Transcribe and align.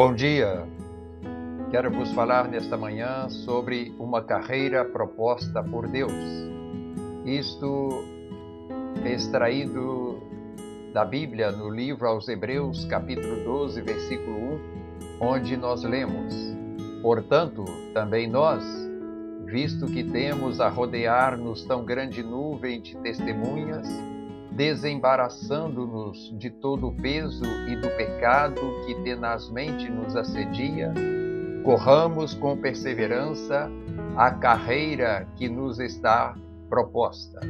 Bom 0.00 0.14
dia. 0.14 0.64
Quero 1.72 1.90
vos 1.90 2.12
falar 2.12 2.46
nesta 2.46 2.76
manhã 2.76 3.28
sobre 3.28 3.92
uma 3.98 4.22
carreira 4.22 4.84
proposta 4.84 5.60
por 5.60 5.88
Deus. 5.88 6.12
Isto 7.24 8.04
é 9.04 9.12
extraído 9.12 10.22
da 10.94 11.04
Bíblia 11.04 11.50
no 11.50 11.68
livro 11.68 12.06
aos 12.06 12.28
Hebreus, 12.28 12.84
capítulo 12.84 13.42
12, 13.42 13.82
versículo 13.82 14.60
1, 15.20 15.26
onde 15.26 15.56
nós 15.56 15.82
lemos: 15.82 16.32
Portanto, 17.02 17.64
também 17.92 18.30
nós, 18.30 18.62
visto 19.46 19.86
que 19.86 20.04
temos 20.04 20.60
a 20.60 20.68
rodear-nos 20.68 21.64
tão 21.64 21.84
grande 21.84 22.22
nuvem 22.22 22.80
de 22.80 22.96
testemunhas, 22.98 23.88
desembaraçando-nos 24.50 26.34
de 26.38 26.50
todo 26.50 26.88
o 26.88 26.94
peso 26.94 27.44
e 27.68 27.76
do 27.76 27.88
pecado 27.96 28.60
que 28.86 28.94
tenazmente 29.02 29.88
nos 29.90 30.16
assedia, 30.16 30.92
corramos 31.64 32.34
com 32.34 32.56
perseverança 32.56 33.70
a 34.16 34.30
carreira 34.30 35.28
que 35.36 35.48
nos 35.48 35.78
está 35.78 36.34
proposta. 36.68 37.40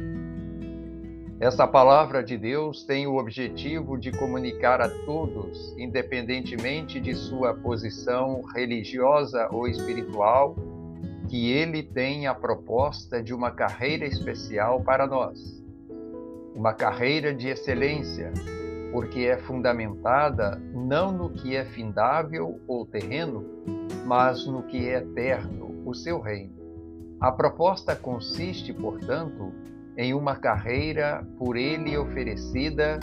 Essa 1.39 1.65
palavra 1.65 2.21
de 2.21 2.37
Deus 2.37 2.83
tem 2.83 3.07
o 3.07 3.15
objetivo 3.15 3.97
de 3.97 4.11
comunicar 4.11 4.81
a 4.81 4.89
todos, 4.89 5.73
independentemente 5.77 6.99
de 6.99 7.15
sua 7.15 7.53
posição 7.53 8.43
religiosa 8.53 9.47
ou 9.49 9.65
espiritual, 9.65 10.57
que 11.29 11.49
ele 11.49 11.81
tem 11.81 12.27
a 12.27 12.33
proposta 12.33 13.23
de 13.23 13.33
uma 13.33 13.51
carreira 13.51 14.05
especial 14.05 14.81
para 14.81 15.07
nós 15.07 15.59
uma 16.59 16.73
carreira 16.73 17.33
de 17.33 17.47
excelência, 17.47 18.33
porque 18.91 19.21
é 19.21 19.37
fundamentada 19.37 20.61
não 20.73 21.09
no 21.09 21.29
que 21.29 21.55
é 21.55 21.63
findável 21.63 22.59
ou 22.67 22.85
terreno, 22.85 23.45
mas 24.05 24.45
no 24.45 24.63
que 24.63 24.89
é 24.89 24.97
eterno, 24.97 25.81
o 25.85 25.93
seu 25.93 26.19
reino. 26.19 26.51
A 27.17 27.31
proposta 27.31 27.95
consiste, 27.95 28.73
portanto, 28.73 29.53
em 29.95 30.13
uma 30.13 30.35
carreira 30.35 31.25
por 31.37 31.55
ele 31.55 31.97
oferecida 31.97 32.99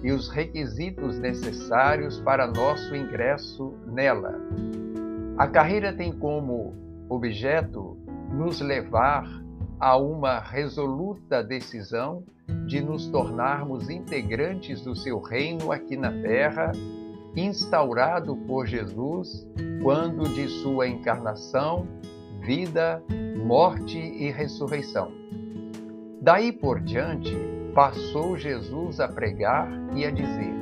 e 0.00 0.12
os 0.12 0.28
requisitos 0.28 1.18
necessários 1.18 2.20
para 2.20 2.46
nosso 2.46 2.94
ingresso 2.94 3.74
nela. 3.84 4.40
A 5.36 5.48
carreira 5.48 5.92
tem 5.92 6.12
como 6.12 6.72
objeto 7.08 7.98
nos 8.30 8.60
levar 8.60 9.41
a 9.82 9.96
uma 9.96 10.38
resoluta 10.38 11.42
decisão 11.42 12.22
de 12.68 12.80
nos 12.80 13.08
tornarmos 13.08 13.90
integrantes 13.90 14.80
do 14.82 14.94
seu 14.94 15.20
reino 15.20 15.72
aqui 15.72 15.96
na 15.96 16.12
terra, 16.12 16.70
instaurado 17.34 18.36
por 18.46 18.64
Jesus 18.64 19.44
quando 19.82 20.28
de 20.28 20.46
sua 20.46 20.86
encarnação, 20.86 21.88
vida, 22.42 23.02
morte 23.44 23.98
e 23.98 24.30
ressurreição. 24.30 25.10
Daí 26.20 26.52
por 26.52 26.78
diante, 26.78 27.36
passou 27.74 28.38
Jesus 28.38 29.00
a 29.00 29.08
pregar 29.08 29.68
e 29.96 30.04
a 30.04 30.12
dizer: 30.12 30.54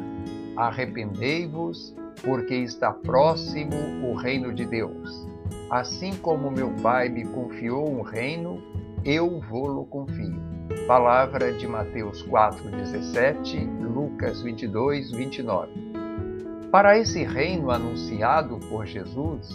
Arrependei-vos, 0.57 1.95
porque 2.23 2.55
está 2.55 2.91
próximo 2.91 3.77
o 4.03 4.15
reino 4.15 4.51
de 4.51 4.65
Deus. 4.65 5.29
Assim 5.69 6.17
como 6.17 6.51
meu 6.51 6.71
Pai 6.83 7.11
me 7.11 7.25
confiou 7.27 7.87
um 7.87 8.01
reino, 8.01 8.63
eu 9.05 9.41
vou-lo 9.41 9.85
confio. 9.87 10.41
Palavra 10.87 11.53
de 11.53 11.67
Mateus 11.67 12.23
4:17, 12.23 13.65
Lucas 13.81 14.43
22, 14.43 15.11
29. 15.13 15.71
Para 16.71 16.99
esse 16.99 17.25
reino 17.25 17.71
anunciado 17.71 18.59
por 18.69 18.87
Jesus 18.87 19.49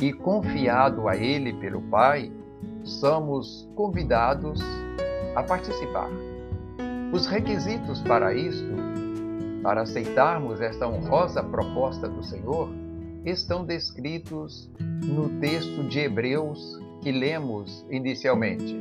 e 0.00 0.12
confiado 0.12 1.08
a 1.08 1.16
ele 1.16 1.52
pelo 1.54 1.82
Pai, 1.82 2.32
somos 2.82 3.68
convidados 3.74 4.60
a 5.34 5.42
participar. 5.42 6.08
Os 7.12 7.26
requisitos 7.26 8.00
para 8.02 8.34
isto, 8.34 8.72
para 9.62 9.82
aceitarmos 9.82 10.60
esta 10.60 10.88
honrosa 10.88 11.42
proposta 11.42 12.08
do 12.08 12.22
Senhor, 12.22 12.68
estão 13.24 13.64
descritos 13.64 14.70
no 15.04 15.28
texto 15.40 15.84
de 15.88 16.00
Hebreus 16.00 16.80
que 17.08 17.12
lemos 17.12 17.86
inicialmente. 17.88 18.78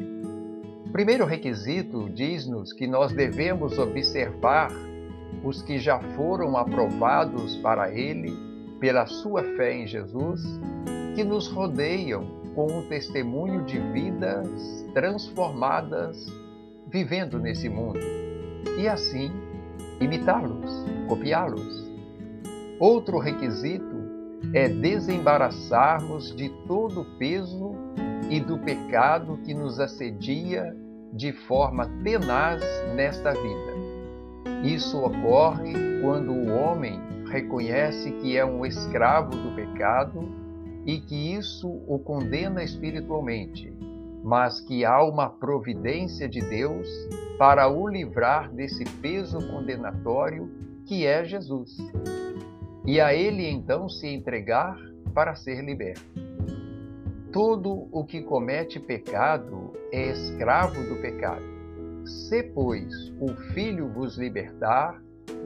O 0.86 0.92
primeiro 0.92 1.24
requisito 1.24 2.10
diz-nos 2.10 2.74
que 2.74 2.86
nós 2.86 3.14
devemos 3.14 3.80
observar 3.80 4.70
os 5.46 5.62
que 5.62 5.80
já 5.80 5.98
foram 6.18 6.58
aprovados 6.58 7.56
para 7.58 7.90
Ele 7.90 8.34
pela 8.82 9.08
sua 9.08 9.46
fé 9.56 9.78
em 9.78 9.88
Jesus, 9.88 10.42
que 11.16 11.24
nos 11.24 11.48
rodeiam 11.48 12.28
com 12.54 12.68
um 12.70 12.82
testemunho 12.90 13.64
de 13.64 13.80
vidas 13.94 14.86
transformadas 14.94 16.28
vivendo 16.92 17.40
nesse 17.40 17.70
mundo, 17.70 18.02
e 18.78 18.90
assim 18.90 19.32
imitá-los, 20.02 20.84
copiá-los. 21.08 21.90
Outro 22.78 23.20
requisito 23.20 23.96
é 24.54 24.68
desembaraçarmos 24.68 26.36
de 26.36 26.50
todo 26.68 27.02
o 27.02 27.18
peso 27.18 27.88
e 28.30 28.40
do 28.40 28.58
pecado 28.58 29.40
que 29.44 29.54
nos 29.54 29.80
assedia 29.80 30.76
de 31.14 31.32
forma 31.32 31.90
tenaz 32.04 32.62
nesta 32.96 33.32
vida. 33.32 33.88
Isso 34.64 34.98
ocorre 35.00 35.74
quando 36.02 36.32
o 36.32 36.54
homem 36.56 37.00
reconhece 37.30 38.12
que 38.14 38.38
é 38.38 38.46
um 38.46 38.66
escravo 38.66 39.32
do 39.32 39.56
pecado 39.56 40.28
e 40.86 41.00
que 41.00 41.34
isso 41.34 41.70
o 41.88 42.00
condena 42.00 42.64
espiritualmente, 42.64 43.74
mas 44.24 44.60
que 44.62 44.84
há 44.84 45.04
uma 45.04 45.30
providência 45.30 46.28
de 46.28 46.40
Deus 46.42 46.88
para 47.38 47.68
o 47.68 47.88
livrar 47.88 48.52
desse 48.52 48.84
peso 49.02 49.38
condenatório 49.50 50.50
que 50.86 51.06
é 51.06 51.24
Jesus. 51.24 51.78
E 52.86 53.00
a 53.02 53.14
ele 53.14 53.48
então 53.48 53.90
se 53.90 54.08
entregar 54.08 54.78
para 55.14 55.36
ser 55.36 55.62
liberto. 55.64 56.27
Todo 57.38 57.88
o 57.92 58.04
que 58.04 58.24
comete 58.24 58.80
pecado 58.80 59.72
é 59.92 60.10
escravo 60.10 60.82
do 60.86 61.00
pecado. 61.00 61.44
Se, 62.04 62.42
pois, 62.42 62.92
o 63.22 63.28
Filho 63.54 63.90
vos 63.90 64.18
libertar, 64.18 65.00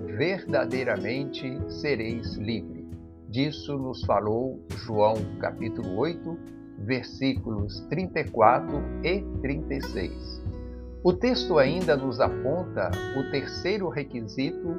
verdadeiramente 0.06 1.52
sereis 1.70 2.38
livre. 2.38 2.88
Disso 3.28 3.78
nos 3.78 4.06
falou 4.06 4.66
João 4.86 5.16
capítulo 5.42 5.98
8, 5.98 6.40
versículos 6.78 7.82
34 7.90 8.82
e 9.04 9.20
36. 9.42 10.42
O 11.04 11.12
texto 11.12 11.58
ainda 11.58 11.98
nos 11.98 12.22
aponta 12.22 12.90
o 13.18 13.32
terceiro 13.32 13.90
requisito, 13.90 14.78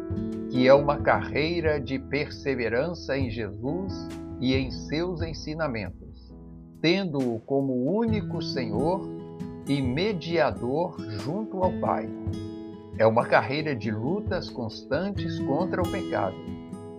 que 0.49 0.67
é 0.67 0.73
uma 0.73 0.97
carreira 0.97 1.79
de 1.79 1.99
perseverança 1.99 3.19
em 3.19 3.31
Jesus 3.31 4.09
e 4.41 4.55
em 4.55 4.71
seus 4.71 5.21
ensinamentos 5.21 6.02
tendo-o 6.83 7.39
como 7.47 7.73
único 7.97 8.43
Senhor 8.43 9.09
e 9.69 9.81
mediador 9.81 10.97
junto 11.09 11.63
ao 11.63 11.73
Pai. 11.75 12.11
É 12.99 13.07
uma 13.07 13.25
carreira 13.25 13.75
de 13.75 13.91
lutas 13.91 14.51
constantes 14.51 15.39
contra 15.41 15.81
o 15.81 15.89
pecado, 15.89 16.35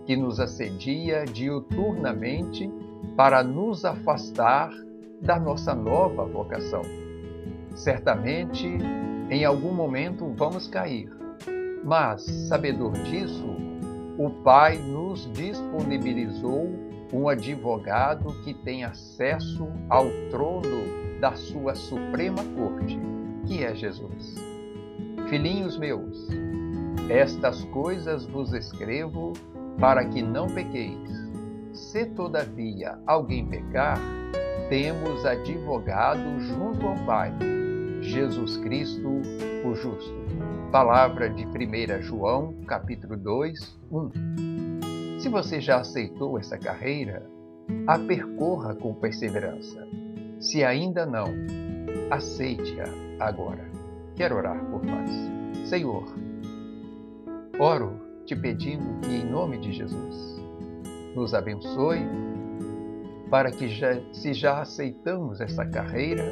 que 0.06 0.16
nos 0.16 0.40
assedia 0.40 1.26
diuturnamente 1.26 2.68
para 3.14 3.44
nos 3.44 3.84
afastar 3.84 4.72
da 5.20 5.38
nossa 5.38 5.74
nova 5.74 6.24
vocação. 6.24 6.82
Certamente, 7.74 8.66
em 9.30 9.44
algum 9.44 9.72
momento 9.72 10.32
vamos 10.34 10.66
cair, 10.66 11.12
mas, 11.84 12.22
sabedor 12.22 12.92
disso, 12.92 13.46
o 14.18 14.30
Pai 14.30 14.78
nos 14.78 15.30
disponibilizou 15.32 16.93
um 17.12 17.28
advogado 17.28 18.32
que 18.42 18.54
tem 18.54 18.84
acesso 18.84 19.68
ao 19.88 20.06
trono 20.30 21.20
da 21.20 21.34
sua 21.34 21.74
suprema 21.74 22.42
corte, 22.56 22.98
que 23.46 23.62
é 23.62 23.74
Jesus. 23.74 24.34
Filhinhos 25.28 25.78
meus, 25.78 26.28
estas 27.08 27.64
coisas 27.66 28.26
vos 28.26 28.52
escrevo 28.52 29.32
para 29.78 30.04
que 30.04 30.22
não 30.22 30.46
pequeis. 30.46 31.10
Se 31.72 32.06
todavia 32.06 32.98
alguém 33.06 33.46
pecar, 33.46 33.98
temos 34.68 35.24
advogado 35.26 36.40
junto 36.40 36.86
ao 36.86 36.96
Pai, 37.04 37.32
Jesus 38.00 38.56
Cristo, 38.58 39.20
o 39.64 39.74
justo. 39.74 40.14
Palavra 40.70 41.28
de 41.28 41.44
1 41.44 42.02
João, 42.02 42.54
capítulo 42.66 43.16
2, 43.16 43.78
1. 43.90 44.63
Se 45.24 45.30
você 45.30 45.58
já 45.58 45.80
aceitou 45.80 46.38
essa 46.38 46.58
carreira, 46.58 47.26
a 47.86 47.98
percorra 47.98 48.74
com 48.74 48.92
perseverança. 48.92 49.88
Se 50.38 50.62
ainda 50.62 51.06
não, 51.06 51.28
aceite-a 52.10 52.84
agora. 53.18 53.64
Quero 54.16 54.36
orar 54.36 54.62
por 54.66 54.84
nós. 54.84 55.08
Senhor, 55.66 56.04
oro 57.58 58.02
te 58.26 58.36
pedindo 58.36 59.00
que, 59.00 59.12
em 59.12 59.24
nome 59.24 59.56
de 59.56 59.72
Jesus, 59.72 60.42
nos 61.14 61.32
abençoe, 61.32 62.00
para 63.30 63.50
que, 63.50 63.66
já, 63.66 63.98
se 64.12 64.34
já 64.34 64.60
aceitamos 64.60 65.40
essa 65.40 65.64
carreira, 65.64 66.30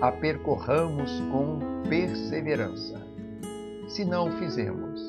a 0.00 0.12
percorramos 0.12 1.10
com 1.32 1.58
perseverança. 1.88 3.04
Se 3.88 4.04
não 4.04 4.28
o 4.28 4.32
fizemos, 4.38 5.02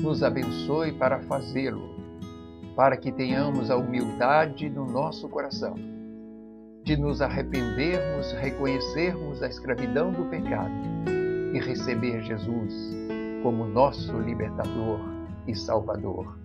nos 0.00 0.22
abençoe 0.22 0.92
para 0.92 1.20
fazê-lo, 1.20 1.99
para 2.74 2.96
que 2.96 3.12
tenhamos 3.12 3.70
a 3.70 3.76
humildade 3.76 4.68
no 4.68 4.86
nosso 4.86 5.28
coração 5.28 5.74
de 6.84 6.96
nos 6.96 7.20
arrependermos, 7.20 8.32
reconhecermos 8.32 9.42
a 9.42 9.48
escravidão 9.48 10.10
do 10.12 10.24
pecado 10.24 10.72
e 11.52 11.60
receber 11.60 12.22
Jesus 12.22 12.96
como 13.42 13.66
nosso 13.66 14.18
libertador 14.18 15.00
e 15.46 15.54
salvador. 15.54 16.36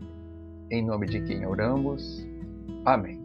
Em 0.70 0.86
nome 0.86 1.08
de 1.08 1.22
quem 1.22 1.46
oramos. 1.46 2.26
Amém. 2.86 3.25